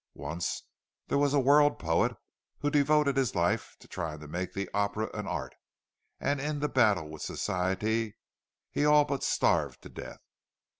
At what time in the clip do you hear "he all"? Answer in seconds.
8.71-9.05